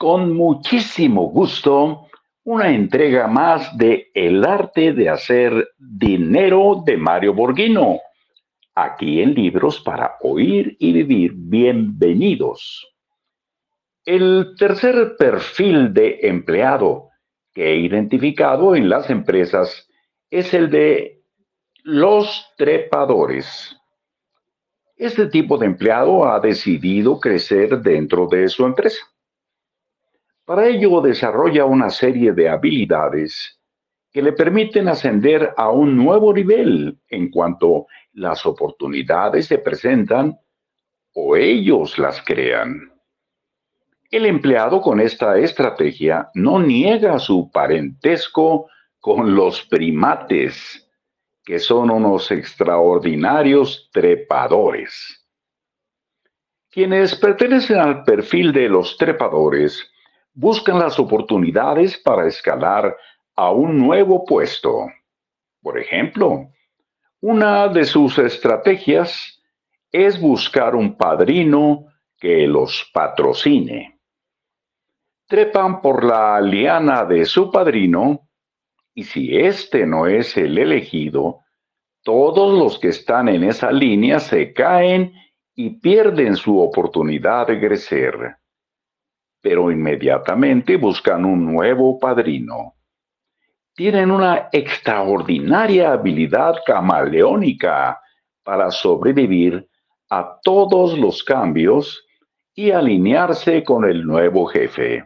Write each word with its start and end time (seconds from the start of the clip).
Con 0.00 0.34
muchísimo 0.34 1.28
gusto, 1.28 2.08
una 2.44 2.70
entrega 2.70 3.26
más 3.26 3.76
de 3.76 4.10
El 4.14 4.46
arte 4.46 4.94
de 4.94 5.10
hacer 5.10 5.72
dinero 5.76 6.82
de 6.86 6.96
Mario 6.96 7.34
Borghino, 7.34 8.00
aquí 8.74 9.20
en 9.20 9.34
Libros 9.34 9.78
para 9.78 10.16
Oír 10.22 10.74
y 10.78 10.94
Vivir. 10.94 11.32
Bienvenidos. 11.34 12.90
El 14.06 14.54
tercer 14.58 15.16
perfil 15.18 15.92
de 15.92 16.20
empleado 16.22 17.10
que 17.52 17.70
he 17.70 17.76
identificado 17.76 18.74
en 18.74 18.88
las 18.88 19.10
empresas 19.10 19.86
es 20.30 20.54
el 20.54 20.70
de 20.70 21.24
los 21.82 22.54
trepadores. 22.56 23.76
Este 24.96 25.26
tipo 25.26 25.58
de 25.58 25.66
empleado 25.66 26.24
ha 26.24 26.40
decidido 26.40 27.20
crecer 27.20 27.82
dentro 27.82 28.26
de 28.28 28.48
su 28.48 28.64
empresa 28.64 29.09
para 30.50 30.66
ello 30.66 31.00
desarrolla 31.00 31.64
una 31.64 31.90
serie 31.90 32.32
de 32.32 32.48
habilidades 32.48 33.60
que 34.10 34.20
le 34.20 34.32
permiten 34.32 34.88
ascender 34.88 35.54
a 35.56 35.70
un 35.70 35.96
nuevo 35.96 36.34
nivel 36.34 36.98
en 37.08 37.30
cuanto 37.30 37.86
las 38.14 38.44
oportunidades 38.44 39.46
se 39.46 39.58
presentan 39.58 40.36
o 41.14 41.36
ellos 41.36 42.00
las 42.00 42.20
crean. 42.22 42.92
El 44.10 44.26
empleado 44.26 44.80
con 44.80 44.98
esta 44.98 45.38
estrategia 45.38 46.28
no 46.34 46.58
niega 46.58 47.20
su 47.20 47.48
parentesco 47.52 48.68
con 48.98 49.36
los 49.36 49.64
primates, 49.66 50.90
que 51.44 51.60
son 51.60 51.92
unos 51.92 52.28
extraordinarios 52.32 53.88
trepadores. 53.92 55.24
Quienes 56.68 57.14
pertenecen 57.14 57.78
al 57.78 58.02
perfil 58.02 58.52
de 58.52 58.68
los 58.68 58.96
trepadores 58.96 59.88
buscan 60.32 60.78
las 60.78 60.98
oportunidades 60.98 61.98
para 61.98 62.26
escalar 62.26 62.96
a 63.36 63.50
un 63.50 63.78
nuevo 63.78 64.24
puesto. 64.24 64.86
Por 65.62 65.78
ejemplo, 65.78 66.50
una 67.20 67.68
de 67.68 67.84
sus 67.84 68.18
estrategias 68.18 69.42
es 69.92 70.20
buscar 70.20 70.74
un 70.74 70.96
padrino 70.96 71.86
que 72.18 72.46
los 72.46 72.90
patrocine. 72.92 73.98
Trepan 75.26 75.80
por 75.80 76.04
la 76.04 76.40
liana 76.40 77.04
de 77.04 77.24
su 77.24 77.50
padrino 77.50 78.28
y 78.94 79.04
si 79.04 79.36
éste 79.36 79.86
no 79.86 80.06
es 80.06 80.36
el 80.36 80.58
elegido, 80.58 81.40
todos 82.02 82.58
los 82.58 82.78
que 82.78 82.88
están 82.88 83.28
en 83.28 83.44
esa 83.44 83.70
línea 83.70 84.18
se 84.18 84.52
caen 84.52 85.12
y 85.54 85.78
pierden 85.80 86.36
su 86.36 86.58
oportunidad 86.58 87.46
de 87.46 87.60
crecer 87.60 88.39
pero 89.40 89.70
inmediatamente 89.70 90.76
buscan 90.76 91.24
un 91.24 91.46
nuevo 91.46 91.98
padrino. 91.98 92.74
Tienen 93.74 94.10
una 94.10 94.48
extraordinaria 94.52 95.92
habilidad 95.92 96.56
camaleónica 96.66 98.00
para 98.42 98.70
sobrevivir 98.70 99.66
a 100.10 100.38
todos 100.42 100.98
los 100.98 101.22
cambios 101.22 102.04
y 102.54 102.72
alinearse 102.72 103.62
con 103.64 103.84
el 103.84 104.04
nuevo 104.04 104.46
jefe. 104.46 105.04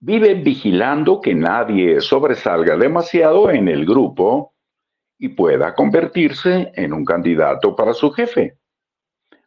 Viven 0.00 0.42
vigilando 0.42 1.20
que 1.20 1.34
nadie 1.34 2.00
sobresalga 2.00 2.76
demasiado 2.76 3.50
en 3.50 3.68
el 3.68 3.86
grupo 3.86 4.54
y 5.18 5.28
pueda 5.28 5.74
convertirse 5.74 6.72
en 6.74 6.92
un 6.92 7.04
candidato 7.04 7.76
para 7.76 7.94
su 7.94 8.10
jefe. 8.10 8.58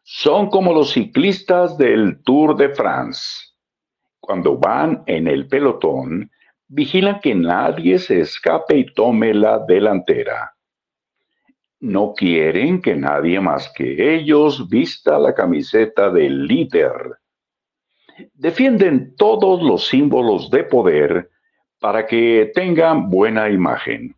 Son 0.02 0.48
como 0.48 0.72
los 0.72 0.92
ciclistas 0.92 1.76
del 1.76 2.22
Tour 2.22 2.56
de 2.56 2.70
France 2.70 3.45
cuando 4.26 4.58
van 4.58 5.04
en 5.06 5.28
el 5.28 5.46
pelotón, 5.46 6.30
vigilan 6.68 7.20
que 7.20 7.34
nadie 7.34 7.98
se 7.98 8.20
escape 8.20 8.76
y 8.76 8.86
tome 8.92 9.32
la 9.32 9.60
delantera. 9.60 10.52
No 11.80 12.12
quieren 12.14 12.82
que 12.82 12.96
nadie 12.96 13.40
más 13.40 13.72
que 13.72 14.16
ellos 14.16 14.68
vista 14.68 15.18
la 15.18 15.34
camiseta 15.34 16.10
del 16.10 16.46
líder. 16.46 17.18
Defienden 18.34 19.14
todos 19.16 19.62
los 19.62 19.86
símbolos 19.86 20.50
de 20.50 20.64
poder 20.64 21.30
para 21.78 22.06
que 22.06 22.50
tengan 22.54 23.08
buena 23.08 23.48
imagen, 23.48 24.16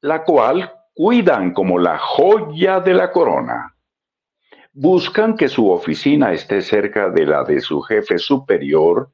la 0.00 0.24
cual 0.24 0.72
cuidan 0.94 1.52
como 1.52 1.78
la 1.78 1.98
joya 1.98 2.80
de 2.80 2.94
la 2.94 3.10
corona. 3.10 3.74
Buscan 4.72 5.36
que 5.36 5.48
su 5.48 5.68
oficina 5.68 6.32
esté 6.32 6.62
cerca 6.62 7.10
de 7.10 7.26
la 7.26 7.42
de 7.42 7.60
su 7.60 7.80
jefe 7.80 8.18
superior, 8.18 9.10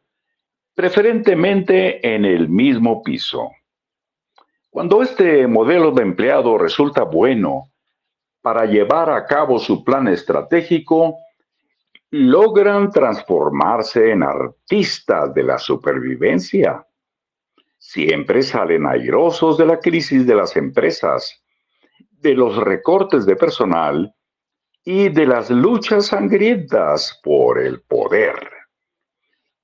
preferentemente 0.75 2.15
en 2.15 2.27
el 2.27 2.50
mismo 2.50 3.03
piso. 3.03 3.50
Cuando 4.69 5.00
este 5.00 5.47
modelo 5.47 5.93
de 5.93 6.03
empleado 6.03 6.59
resulta 6.59 7.05
bueno 7.05 7.72
para 8.43 8.67
llevar 8.67 9.09
a 9.09 9.25
cabo 9.25 9.59
su 9.59 9.83
plan 9.83 10.09
estratégico, 10.09 11.17
logran 12.11 12.91
transformarse 12.91 14.11
en 14.11 14.23
artistas 14.23 15.33
de 15.33 15.43
la 15.43 15.59
supervivencia. 15.59 16.87
Siempre 17.78 18.43
salen 18.43 18.87
airosos 18.87 19.56
de 19.56 19.65
la 19.65 19.81
crisis 19.81 20.27
de 20.27 20.34
las 20.34 20.55
empresas, 20.56 21.43
de 22.11 22.34
los 22.34 22.56
recortes 22.59 23.25
de 23.25 23.37
personal 23.37 24.16
y 24.88 25.08
de 25.08 25.26
las 25.26 25.50
luchas 25.50 26.06
sangrientas 26.06 27.20
por 27.24 27.58
el 27.58 27.82
poder. 27.82 28.36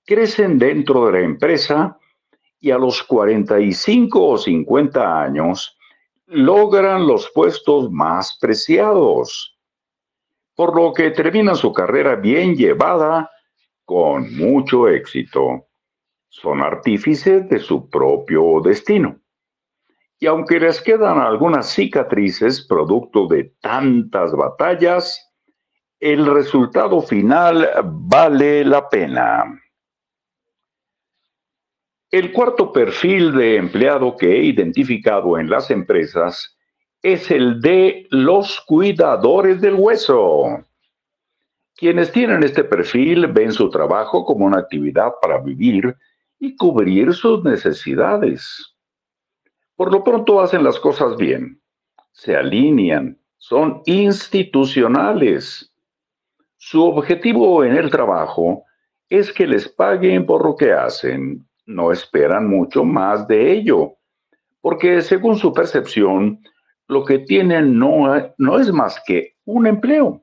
Crecen 0.04 0.58
dentro 0.58 1.06
de 1.06 1.12
la 1.12 1.20
empresa 1.20 1.96
y 2.58 2.72
a 2.72 2.76
los 2.76 3.04
45 3.04 4.28
o 4.30 4.36
50 4.36 5.22
años 5.22 5.78
logran 6.26 7.06
los 7.06 7.30
puestos 7.30 7.88
más 7.92 8.36
preciados, 8.40 9.56
por 10.56 10.74
lo 10.74 10.92
que 10.92 11.12
terminan 11.12 11.54
su 11.54 11.72
carrera 11.72 12.16
bien 12.16 12.56
llevada 12.56 13.30
con 13.84 14.34
mucho 14.36 14.88
éxito. 14.88 15.68
Son 16.30 16.60
artífices 16.60 17.48
de 17.48 17.60
su 17.60 17.88
propio 17.88 18.60
destino 18.60 19.21
y 20.22 20.26
aunque 20.28 20.60
les 20.60 20.80
quedan 20.80 21.18
algunas 21.18 21.68
cicatrices 21.70 22.64
producto 22.64 23.26
de 23.26 23.56
tantas 23.60 24.30
batallas, 24.30 25.34
el 25.98 26.24
resultado 26.26 27.02
final 27.02 27.68
vale 27.82 28.64
la 28.64 28.88
pena. 28.88 29.60
El 32.08 32.30
cuarto 32.30 32.70
perfil 32.70 33.32
de 33.32 33.56
empleado 33.56 34.16
que 34.16 34.30
he 34.30 34.44
identificado 34.44 35.40
en 35.40 35.50
las 35.50 35.72
empresas 35.72 36.56
es 37.02 37.28
el 37.32 37.60
de 37.60 38.06
los 38.10 38.60
cuidadores 38.60 39.60
del 39.60 39.74
hueso. 39.74 40.64
Quienes 41.74 42.12
tienen 42.12 42.44
este 42.44 42.62
perfil 42.62 43.26
ven 43.26 43.50
su 43.50 43.68
trabajo 43.70 44.24
como 44.24 44.46
una 44.46 44.60
actividad 44.60 45.14
para 45.20 45.40
vivir 45.40 45.96
y 46.38 46.54
cubrir 46.54 47.12
sus 47.12 47.42
necesidades. 47.42 48.71
Por 49.76 49.92
lo 49.92 50.04
pronto 50.04 50.40
hacen 50.40 50.64
las 50.64 50.78
cosas 50.78 51.16
bien, 51.16 51.60
se 52.12 52.36
alinean, 52.36 53.18
son 53.38 53.82
institucionales. 53.86 55.72
Su 56.56 56.84
objetivo 56.84 57.64
en 57.64 57.76
el 57.76 57.90
trabajo 57.90 58.64
es 59.08 59.32
que 59.32 59.46
les 59.46 59.68
paguen 59.68 60.26
por 60.26 60.44
lo 60.44 60.56
que 60.56 60.72
hacen, 60.72 61.48
no 61.66 61.90
esperan 61.90 62.48
mucho 62.48 62.84
más 62.84 63.26
de 63.26 63.52
ello, 63.52 63.94
porque 64.60 65.02
según 65.02 65.36
su 65.36 65.52
percepción, 65.52 66.40
lo 66.86 67.04
que 67.04 67.18
tienen 67.20 67.78
no, 67.78 68.06
no 68.38 68.58
es 68.58 68.72
más 68.72 69.02
que 69.06 69.36
un 69.44 69.66
empleo. 69.66 70.22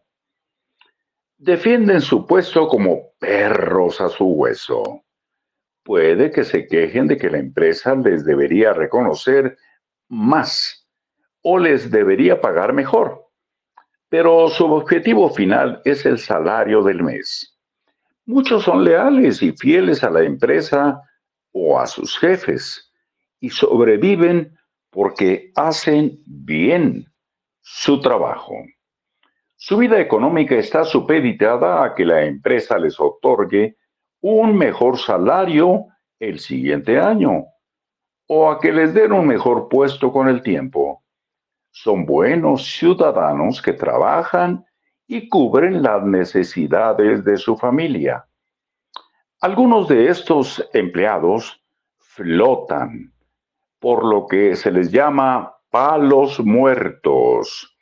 Defienden 1.38 2.02
su 2.02 2.26
puesto 2.26 2.68
como 2.68 3.12
perros 3.20 4.00
a 4.00 4.10
su 4.10 4.26
hueso 4.26 5.04
puede 5.84 6.32
que 6.32 6.44
se 6.44 6.68
quejen 6.68 7.08
de 7.08 7.18
que 7.18 7.30
la 7.30 7.40
empresa 7.40 7.96
les 7.96 8.26
debería 8.26 8.74
reconocer 8.74 9.58
más 10.08 10.88
o 11.42 11.58
les 11.58 11.90
debería 11.90 12.42
pagar 12.42 12.74
mejor, 12.74 13.28
pero 14.10 14.50
su 14.50 14.66
objetivo 14.66 15.30
final 15.30 15.82
es 15.86 16.06
el 16.06 16.20
salario 16.20 16.84
del 16.84 17.04
mes. 17.04 17.58
Muchos 18.26 18.64
son 18.64 18.84
leales 18.84 19.42
y 19.42 19.54
fieles 19.54 20.04
a 20.04 20.10
la 20.10 20.24
empresa 20.24 21.02
o 21.52 21.80
a 21.80 21.88
sus 21.88 22.18
jefes 22.20 22.92
y 23.40 23.50
sobreviven 23.50 24.56
porque 24.92 25.52
hacen 25.56 26.22
bien 26.26 27.06
su 27.62 28.00
trabajo. 28.02 28.56
Su 29.56 29.78
vida 29.78 30.00
económica 30.00 30.56
está 30.56 30.84
supeditada 30.84 31.84
a 31.84 31.94
que 31.94 32.06
la 32.06 32.24
empresa 32.24 32.78
les 32.78 33.00
otorgue 33.00 33.78
un 34.22 34.58
mejor 34.58 34.98
salario 34.98 35.88
el 36.20 36.40
siguiente 36.40 37.00
año 37.00 37.46
o 38.28 38.52
a 38.52 38.60
que 38.60 38.72
les 38.72 38.94
den 38.94 39.12
un 39.12 39.28
mejor 39.28 39.70
puesto 39.70 40.12
con 40.12 40.28
el 40.28 40.44
tiempo. 40.44 41.04
Son 41.72 42.06
buenos 42.06 42.66
ciudadanos 42.66 43.62
que 43.62 43.74
trabajan 43.74 44.66
y 45.08 45.28
cubren 45.28 45.82
las 45.82 46.04
necesidades 46.04 47.24
de 47.24 47.38
su 47.38 47.58
familia. 47.58 48.26
Algunos 49.42 49.88
de 49.88 50.10
estos 50.10 50.64
empleados 50.74 51.64
flotan, 51.98 53.12
por 53.80 54.06
lo 54.06 54.28
que 54.28 54.56
se 54.56 54.72
les 54.72 54.92
llama 54.92 55.56
palos 55.72 56.40
muertos, 56.40 57.76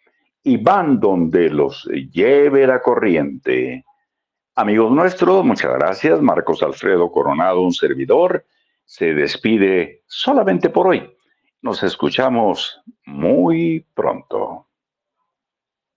y 0.43 0.55
van 0.55 0.99
donde 0.99 1.49
los 1.49 1.83
lleve 2.13 2.65
la 2.67 2.81
corriente. 2.81 3.83
Amigos 4.59 4.91
nuestros, 4.91 5.45
muchas 5.45 5.71
gracias. 5.71 6.19
Marcos 6.19 6.63
Alfredo 6.63 7.11
Coronado, 7.11 7.61
un 7.61 7.73
servidor, 7.73 8.43
se 8.85 9.13
despide 9.13 10.01
solamente 10.07 10.71
por 10.71 10.87
hoy. 10.87 11.15
Nos 11.61 11.83
escuchamos 11.83 12.81
muy 13.05 13.85
pronto. 13.93 14.66